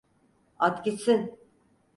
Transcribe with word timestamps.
At 0.65 0.83
gitsin. 0.83 1.21